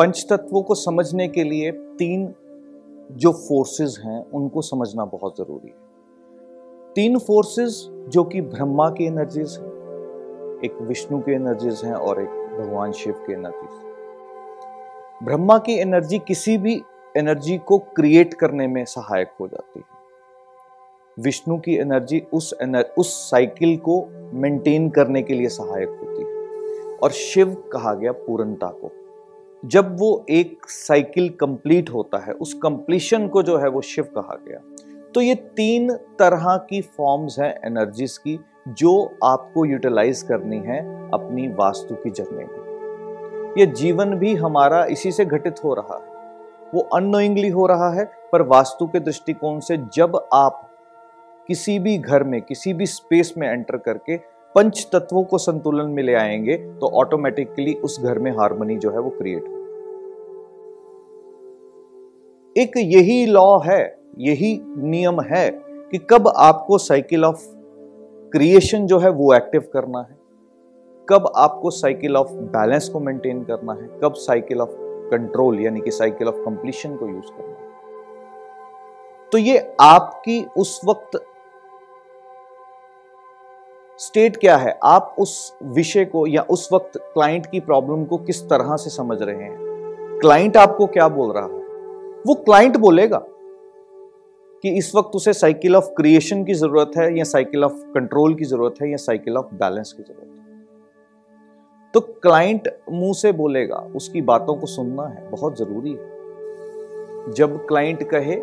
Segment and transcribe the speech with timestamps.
[0.00, 2.34] पंच तत्वों को समझने के लिए तीन
[3.12, 5.74] जो फोर्सेस हैं उनको समझना बहुत ज़रूरी है।
[6.94, 9.66] तीन फोर्सेस जो कि ब्रह्मा की एनर्जीज हैं
[10.64, 13.92] एक विष्णु की एनर्जीज हैं और एक भगवान शिव की एनर्जीज
[15.24, 16.82] ब्रह्मा की एनर्जी किसी भी
[17.16, 19.86] एनर्जी को क्रिएट करने में सहायक हो जाती है।
[21.22, 26.30] विष्णु की एनर्जी उस एनर, उस साइकिल को मेंटेन करने के लिए सहायक होती है।
[26.98, 28.99] और शिव कहा गया पूर्णता को।
[29.64, 34.38] जब वो एक साइकिल कंप्लीट होता है, उस कंप्लीशन को जो है वो शिव कहा
[34.48, 34.60] गया।
[35.14, 41.48] तो ये तीन तरह की फॉर्म्स हैं एनर्जीज की, जो आपको यूटिलाइज करनी है अपनी
[41.48, 46.10] वास्तु की जर्नी में। ये जीवन भी हमारा इसी से घटित हो रहा है।
[46.74, 50.70] वो अनोइंगली हो रहा है, पर वास्तु के दृष्टिकोण से जब आप
[51.48, 54.16] किसी भी घर में, किसी भी स्पेस में एंटर करके
[54.54, 59.00] पंच तत्वों को संतुलन में ले आएँगे तो ऑटोमेटिकली उस घर में हारमोनी जो है
[59.00, 59.58] वो क्रिएट हो
[62.56, 65.50] एक यही लॉ है, यही नियम है
[65.90, 67.44] कि कब आपको साइकिल ऑफ़
[68.32, 70.18] क्रिएशन जो है वो एक्टिव करना है,
[71.08, 74.70] कब आपको साइकिल ऑफ़ बैलेंस को मेंटेन करना है, कब साइकिल ऑफ़
[75.10, 77.68] कंट्रोल यानी कि साइकिल ऑफ़ कंप्लीशन को यूज़ करना है।
[79.32, 81.24] तो ये आपकी उस वक्त
[84.00, 84.78] स्टेट क्या है?
[84.82, 89.22] आप उस विषय को या उस वक्त क्लाइंट की प्रॉब्लम को किस तरह से समझ
[89.22, 89.58] रहे हैं?
[90.20, 91.50] क्लाइंट आपको क्या बोल रहा है?
[92.26, 93.18] वो क्लाइंट बोलेगा
[94.64, 98.44] कि इस वक्त उसे साइकिल ऑफ़ क्रिएशन की ज़रूरत है या साइकिल ऑफ़ कंट्रोल की
[98.44, 100.64] ज़रूरत है या साइकिल ऑफ़ बैलेंस की ज़रूरत है।
[101.94, 108.02] तो क्लाइंट मुँह से बोलेगा, उसकी बातों को सुनना है, बहुत ज़रूरी है। जब क्लाइंट
[108.02, 108.36] कहे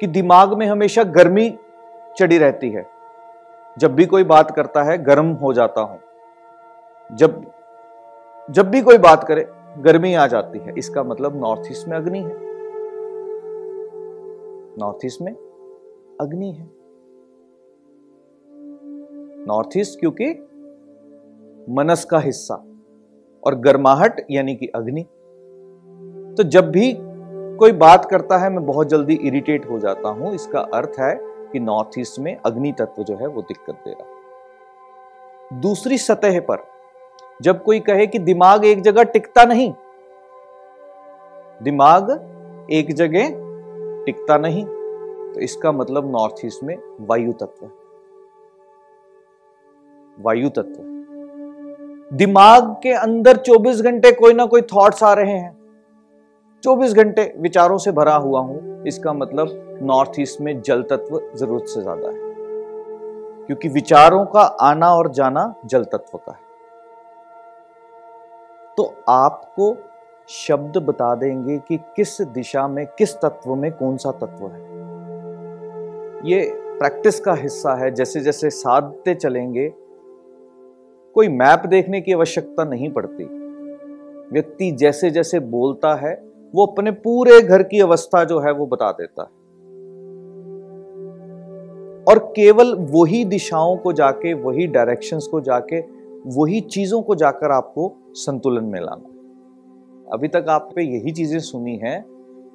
[0.00, 1.58] कि दिमाग में हमेशा गर्मी
[2.18, 2.97] चढ़ी रहती है
[3.78, 6.00] जब भी कोई बात करता है, गर्म हो जाता हूँ।
[7.12, 7.42] जब
[8.50, 9.48] जब भी कोई बात करे,
[9.78, 12.36] गर्मी आ जाती है। इसका मतलब नॉर्थ ईस्ट में अग्नि है।
[14.78, 15.32] नॉर्थ ईस्ट में
[16.20, 16.70] अग्नि है।
[19.46, 20.30] नॉर्थ ईस्ट क्योंकि
[21.70, 22.54] मनस का हिस्सा
[23.46, 25.02] और गर्माहट यानी कि अग्नि।
[26.34, 26.96] तो जब भी
[27.56, 31.60] कोई बात करता है, मैं बहुत जल्दी इरिटेट हो जाता हूँ। इसका अर्थ है कि
[31.60, 36.64] नॉर्थ ईस्ट में अग्नि तत्व जो है वो दिक्कत दे रहा दूसरी सतह पर
[37.42, 39.72] जब कोई कहे कि दिमाग एक जगह टिकता नहीं,
[41.60, 42.10] दिमाग
[42.70, 43.28] एक जगह
[44.06, 47.70] टिकता नहीं तो इसका मतलब नॉर्थ ईस्ट में वायु तत्व है।
[50.18, 55.57] वायु तत्व दिमाग के अंदर 24 घंटे कोई ना कोई थॉट्स आ रहे हैं।
[56.68, 61.64] 24 घंटे विचारों से भरा हुआ हूँ। इसका मतलब नॉर्थ ईस्ट में जल तत्व ज़रूरत
[61.66, 62.26] से ज़्यादा है।
[63.46, 66.46] क्योंकि विचारों का आना और जाना जल तत्व का है।
[68.76, 69.76] तो आपको
[70.28, 74.60] शब्द बता देंगे कि किस दिशा में, किस तत्व में कौन सा तत्व है।
[76.30, 76.44] ये
[76.78, 79.68] प्रैक्टिस का हिस्सा है जैसे जैसे साधते चलेंगे,
[81.16, 83.24] कोई मैप देखने की आवश्यकता नहीं पड़ती।
[84.32, 88.90] व्यक्ति जैसे जैसे बोलता है वो अपने पूरे घर की अवस्था जो है वो बता
[88.92, 89.28] देता है।
[92.06, 95.80] और केवल वही दिशाओं को जाके, वही डायरेक्शंस को जाके,
[96.36, 99.14] वही चीज़ों को जाकर आपको संतुलन में लाना
[100.08, 102.04] अभी तक आप पे यही चीज़ें सुनी हैं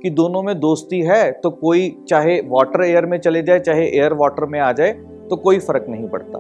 [0.04, 4.14] कि दोनों में दोस्ती है तो कोई चाहे वाटर एयर में चले जाए, चाहे एयर
[4.14, 4.92] वाटर में आ जाए
[5.30, 6.40] तो कोई फ़र्क नहीं पड़ता।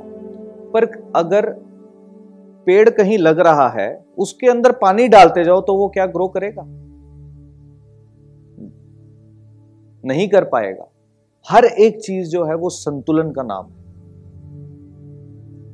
[0.74, 0.86] पर
[1.16, 1.50] अगर
[2.68, 6.62] पेड़ कहीं लग रहा है, उसके अंदर पानी डालते जाओ तो वो क्या ग्रो करेगा?
[10.04, 10.88] नहीं कर पाएगा।
[11.46, 13.82] हर एक चीज़ जो है वो संतुलन का नाम है।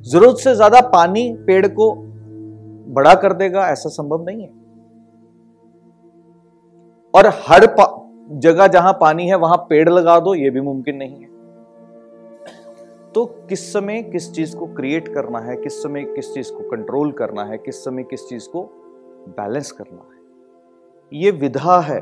[0.02, 1.92] ज़रूरत से ज़्यादा पानी पेड़ को
[2.90, 4.48] बड़ा कर देगा, ऐसा संभव नहीं है।
[7.14, 7.66] और हर
[8.32, 11.28] जगह जहाँ पानी है, वहाँ पेड़ लगा दो, ये भी मुमकिन नहीं है।
[13.14, 17.10] तो किस समय किस चीज़ को क्रिएट करना है, किस समय किस चीज़ को कंट्रोल
[17.12, 18.62] करना है, किस समय किस चीज़ को
[19.30, 20.18] बैलेंस करना है,
[21.12, 22.00] ये विधा है।